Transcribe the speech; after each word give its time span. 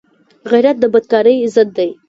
غیرت 0.51 0.77
د 0.79 0.83
بدکارۍ 0.93 1.35
ضد 1.53 1.69
دی 1.77 1.89